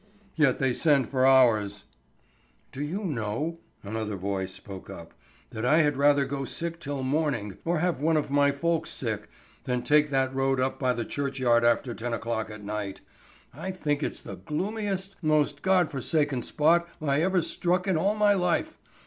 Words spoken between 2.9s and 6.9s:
know," another voice spoke up, "that I had rather go sick